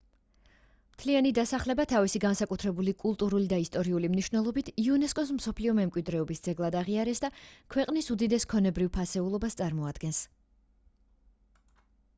[0.93, 7.33] მთლიანი დასახლება თავისი განსაკუთრებული კულტურული და ისტორიული მნიშვნელობით იუნესკოს მსოფლიო მემკვიდრეობის ძეგლად აღიარეს და
[7.75, 10.23] ქვყნის უდიდეს ქონებრივ ფასეულობას წარმოადგენს